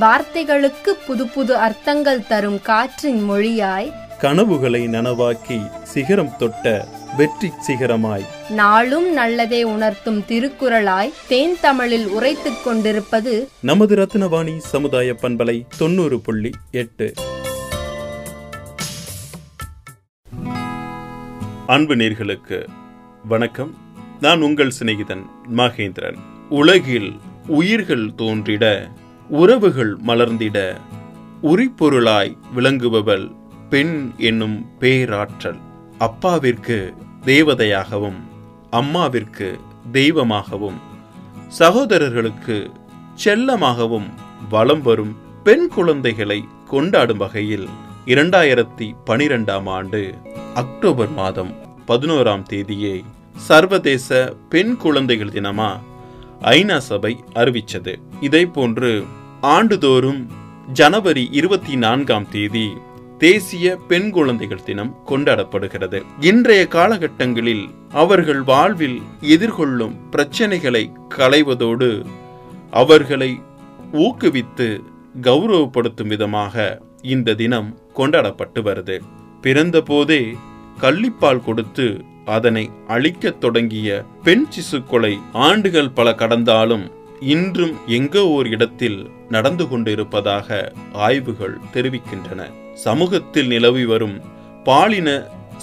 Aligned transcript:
வார்த்தைகளுக்கு 0.00 0.90
புது 1.06 1.28
புது 1.28 1.56
அர்த்தங்கள் 1.56 2.26
தரும் 2.26 2.62
காற்றின் 2.62 3.30
மொழியாய் 3.30 3.92
கனவுகளை 4.18 4.88
நனவாக்கி 4.88 5.82
சிகரம் 5.82 6.36
தொட்ட 6.38 6.88
வெற்றி 7.16 7.52
சிகரமாய். 7.66 8.24
நாளும் 8.48 9.12
நல்லதே 9.12 9.62
உணர்த்தும் 9.62 10.20
திருக்குறளாய் 10.20 11.12
தேன் 11.28 11.56
தமிழில் 11.60 12.06
உரைத்துக் 12.06 12.64
கொண்டிருப்பது 12.64 13.48
நமது 13.60 13.96
ரத்னவாணி 13.96 14.56
சமுதாய 14.56 15.12
பண்பலை 15.12 15.64
தொண்ணூறு 15.78 16.20
புள்ளி 16.20 16.50
எட்டு. 16.70 17.12
அன்பு 21.66 21.96
நேர்களுக்கு 21.96 22.66
வணக்கம். 23.24 23.76
நான் 24.20 24.40
உங்கள் 24.40 24.72
சிநேகிதன் 24.80 25.22
மகேந்திரன். 25.56 26.16
உலகில் 26.48 27.12
உயிர்கள் 27.46 28.10
தோன்றிட 28.18 28.88
உறவுகள் 29.28 29.96
மலர்ந்திட 30.06 30.76
உரிப்பொருளாய் 31.42 32.36
விளங்குபவள் 32.56 33.30
பெண் 33.70 34.12
என்னும் 34.16 34.66
பேராற்றல். 34.78 35.58
அப்பாவிற்கு 35.98 36.94
தேவதையாகவும் 37.24 38.16
அம்மாவிற்கு 38.70 39.58
தெய்வமாகவும் 39.92 40.78
சகோதரர்களுக்கு 41.48 42.70
செல்லமாகவும் 43.24 44.08
வலம் 44.48 44.82
வரும் 44.82 45.16
பெண் 45.44 45.68
குழந்தைகளை 45.68 46.44
கொண்டாடும் 46.66 47.16
வகையில் 47.16 47.68
இரண்டாயிரத்தி 48.06 48.92
பனிரெண்டாம் 49.06 49.68
ஆண்டு 49.68 50.14
அக்டோபர் 50.54 51.10
மாதம் 51.10 51.54
பதினோராம் 51.86 52.44
தேதியே 52.50 53.04
சர்வதேச 53.36 54.34
பெண் 54.48 54.76
குழந்தைகள் 54.76 55.28
தினமா 55.28 55.80
ஐநா 56.40 56.78
சபை 56.78 57.24
அறிவித்தது. 57.34 57.98
இதை 58.20 58.46
போன்று 58.46 59.04
ஆண்டுதோறும் 59.40 60.30
ஜனவரி 60.72 61.28
இருபத்தி 61.30 61.76
நான்காம் 61.76 62.28
தேதி 62.30 62.68
தேசிய 63.18 63.76
பெண் 63.76 64.10
குழந்தைகள் 64.10 64.62
தினம் 64.62 64.96
கொண்டாடப்படுகிறது. 65.06 66.02
இன்றைய 66.20 66.66
காலகட்டங்களில் 66.70 67.68
அவர்கள் 67.90 68.42
வாழ்வில் 68.42 69.02
எதிர்கொள்ளும் 69.20 69.96
பிரச்சனைகளை 70.12 70.92
களைவதோடு 71.16 72.04
அவர்களை 72.70 73.40
ஊக்குவித்து 73.92 74.80
கௌரவப்படுத்தும் 75.22 76.06
விதமாக 76.06 76.80
இந்த 77.02 77.34
தினம் 77.34 77.78
கொண்டாடப்பட்டு 77.92 78.62
வருது. 78.62 79.00
பிறந்தபோதே 79.42 80.34
கள்ளிப்பால் 80.80 81.44
கொடுத்து 81.44 82.04
அதனை 82.28 82.70
அழிக்கத் 82.88 83.40
தொடங்கிய 83.40 84.04
பெண் 84.22 84.46
சிசு 84.54 84.78
கொலை 84.84 85.18
ஆண்டுகள் 85.32 85.90
பல 85.90 86.08
கடந்தாலும் 86.10 86.84
இன்றும் 87.20 87.74
எங்கோ 87.86 88.22
ஒரு 88.28 88.48
இடத்தில் 88.50 88.98
நடந்து 89.28 89.68
கொண்டிருப்பதாக 89.68 90.72
ஆய்வுகள் 90.92 91.56
தெரிவிக்கின்றன. 91.74 92.42
சமூகத்தில் 92.74 93.46
நிலவி 93.46 93.84
வரும் 93.84 94.20
பாலின 94.64 95.08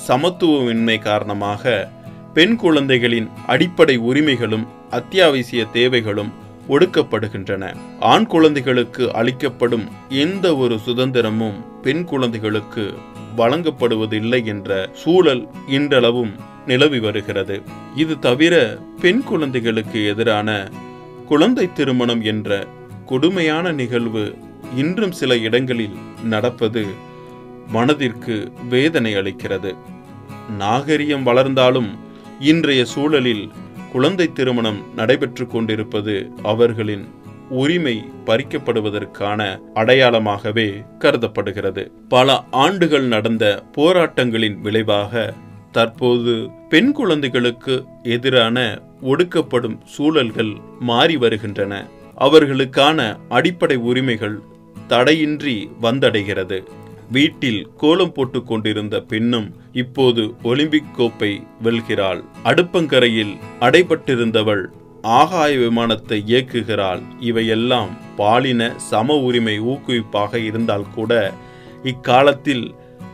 சமத்துவமின்மை 0.08 0.98
காரணமாக 1.00 1.92
பெண் 2.34 2.56
குழந்தைகளின் 2.56 3.30
அடிப்படை 3.48 3.96
உரிமைகளும் 3.98 4.66
அத்தியாவசிய 4.90 5.66
தேவைகளும் 5.74 6.32
ஒடுக்கப்படுகின்றன. 6.70 7.64
ஆண் 8.00 8.26
குழந்தைகளுக்கு 8.26 9.04
அளிக்கப்படும் 9.14 9.86
எந்த 10.10 10.56
ஒரு 10.56 10.76
சுதந்திரமும் 10.86 11.58
பெண் 11.82 12.04
குழந்தைகளுக்கு 12.04 12.86
வழங்கப்படுவதில்லை 13.38 14.42
என்ற 14.46 14.90
சூழல் 14.94 15.44
இன்றளவும் 15.68 16.34
நிலவி 16.68 17.00
வருகிறது. 17.00 17.62
இது 17.96 18.20
தவிர 18.20 18.78
பெண் 19.02 19.24
குழந்தைகளுக்கு 19.24 20.08
எதிரான 20.08 20.70
குழந்தை 21.28 21.74
திருமணம் 21.74 22.22
என்ற 22.22 22.68
கொடுமையான 23.06 23.72
நிகழ்வு 23.72 24.36
இன்றும் 24.76 25.12
சில 25.12 25.38
இடங்களில் 25.38 25.96
நடப்பது 26.24 26.86
மனதிற்கு 27.68 28.52
வேதனை 28.70 29.16
அளிக்கிறது. 29.16 29.76
நாகரிகம் 30.58 31.24
வளர்ந்தாலும் 31.24 31.90
இன்றைய 32.40 32.86
சூழலில் 32.86 33.52
குழந்தை 33.92 34.34
திருமணம் 34.34 34.80
நடைபெற்று 34.96 35.48
கொண்டிருப்பது 35.48 36.32
அவர்களின் 36.44 37.06
உரிமை 37.50 38.06
பறிக்கப்படுவதற்கான 38.26 39.60
அடையாளமாகவே 39.76 40.86
கருதப்படுகிறது. 40.98 41.92
பல 42.10 42.44
ஆண்டுகள் 42.52 43.04
நடந்த 43.04 43.64
போராட்டங்களின் 43.78 44.58
விளைவாக 44.62 45.34
தற்போது 45.76 46.34
பெண் 46.70 46.92
குழந்தைகளுக்கு 46.92 47.74
எதிரான 48.04 48.58
ஒடுக்கப்படும் 49.02 49.78
சூழல்கள் 49.86 50.54
மாறி 50.80 51.16
வருகின்றன. 51.18 51.74
அவர்களுக்கான 52.20 53.18
அடிப்படை 53.30 53.76
உரிமைகள் 53.90 54.38
தடையின்றி 54.88 55.56
வந்தடைகிறது. 55.82 56.60
வீட்டில் 57.12 57.68
கோலம் 57.78 58.12
போட்டு 58.12 58.44
கொண்டிருந்த 58.44 59.00
பெண்ணும் 59.02 59.50
இப்போது 59.74 60.24
ஒலிம்பிக் 60.44 60.96
கோப்பை 60.96 61.32
வெல்கிறாள். 61.64 62.24
அடுப்பங்கரையில் 62.44 63.34
அடைபட்டிருந்தவள் 63.60 64.64
ஆகாய 65.02 65.58
விமானத்தை 65.58 66.24
இயக்குகிறாள். 66.28 67.02
இவையெல்லாம் 67.20 67.92
பாலின 68.18 68.72
சம 68.78 69.18
உரிமை 69.28 69.60
ஊக்குவிப்பாக 69.72 70.36
இருந்தால் 70.44 70.94
கூட 70.96 71.34
இக்காலத்தில் 71.84 72.66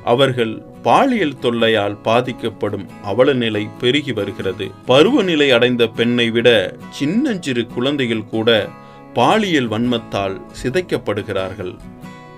அவர்கள் 0.03 0.61
பாலியல் 0.81 1.39
தொல்லையால் 1.39 2.01
பாதிக்கப்படும் 2.01 2.89
அவல 3.03 3.33
நிலை 3.33 3.67
பெருகி 3.79 4.11
வருகிறது. 4.11 4.71
பருவநிலை 4.85 5.51
அடைந்த 5.51 5.87
பெண்ணை 5.87 6.29
விட 6.29 6.75
சின்னஞ்சிறு 6.89 7.67
குழந்தைகள் 7.67 8.25
கூட 8.25 8.69
பாலியல் 9.13 9.69
வன்மத்தால் 9.69 10.41
சிதைக்கப்படுகிறார்கள். 10.63 11.77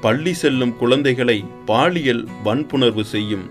பள்ளி 0.02 0.34
செல்லும் 0.34 0.78
குழந்தைகளை 0.78 1.46
பாலியல் 1.66 2.28
வன்புணர்வு 2.44 3.04
செய்யும் 3.04 3.50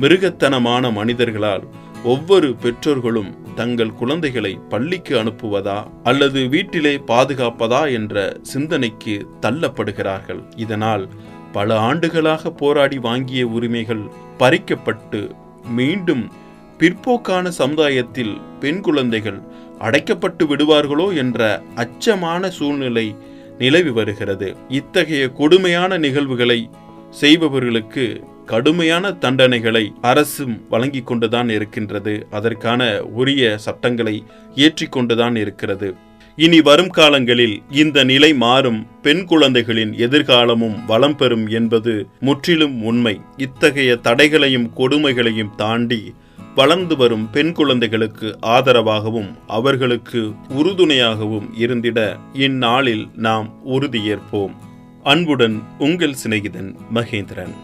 மிருகத்தனமான 0.00 0.92
மனிதர்களால் 0.92 1.62
ஒவ்வொரு 2.04 2.54
பெற்றோர்களும் 2.54 3.54
தங்கள் 3.54 3.92
குழந்தைகளை 3.92 4.58
பள்ளிக்கு 4.68 5.22
அனுப்புவதா 5.22 5.86
அல்லது 6.02 6.48
வீட்டிலே 6.48 6.96
பாதுகாப்பதா 6.96 7.92
என்ற 7.92 8.36
சிந்தனைக்கு 8.42 9.26
தள்ளப்படுகிறார்கள். 9.40 10.40
இதனால் 10.56 11.08
பல 11.52 11.78
ஆண்டுகளாக 11.78 12.50
போராடி 12.50 12.98
வாங்கிய 12.98 13.46
உரிமைகள் 13.46 14.02
பறிக்கப்பட்டு 14.38 15.30
மீண்டும் 15.68 16.32
பிற்போக்கான 16.78 17.48
சமுதாயத்தில் 17.48 18.36
பெண் 18.60 18.80
குழந்தைகள் 18.80 19.40
அடைக்கப்பட்டு 19.78 20.44
விடுவார்களோ 20.44 21.16
என்ற 21.16 21.62
அச்சமான 21.76 22.48
சூழ்நிலை 22.48 23.16
நிலவி 23.58 23.90
வருகிறது. 23.90 24.56
இத்தகைய 24.68 25.28
கொடுமையான 25.28 25.98
நிகழ்வுகளை 25.98 26.70
செய்பவர்களுக்கு 27.10 28.24
கடுமையான 28.46 29.10
தண்டனைகளை 29.10 29.84
அரசும் 30.00 30.66
வழங்கி 30.70 31.00
கொண்டுதான் 31.00 31.48
இருக்கின்றது. 31.48 32.26
அதற்கான 32.30 33.00
உரிய 33.02 33.58
சட்டங்களை 33.58 34.24
ஏற்றிக்கொண்டுதான் 34.54 35.36
இருக்கிறது. 35.36 35.94
இனி 36.36 36.60
வரும் 36.60 36.88
காலங்களில் 36.88 37.62
இந்த 37.70 38.04
நிலை 38.04 38.34
மாறும். 38.34 38.86
பெண் 39.02 39.24
குழந்தைகளின் 39.24 39.92
எதிர்காலமும் 39.92 40.84
வளம் 40.86 41.16
பெறும் 41.16 41.46
என்பது 41.46 42.06
முற்றிலும் 42.20 42.82
உண்மை. 42.82 43.20
இத்தகைய 43.36 43.96
தடைகளையும் 43.96 44.70
கொடுமைகளையும் 44.76 45.54
தாண்டி 45.56 46.14
வளர்ந்து 46.54 46.96
வரும் 46.96 47.30
பெண் 47.30 47.52
குழந்தைகளுக்கு 47.52 48.38
ஆதரவாகவும் 48.42 49.34
அவர்களுக்கு 49.46 50.32
உறுதுணையாகவும் 50.48 51.48
இருந்திட 51.54 52.16
இந்நாளில் 52.32 53.08
நாம் 53.14 53.54
உறுதியேற்போம். 53.66 54.54
அன்புடன் 55.02 55.62
உங்கள் 55.78 56.14
சிநேகிதன் 56.24 56.74
மகேந்திரன். 56.94 57.54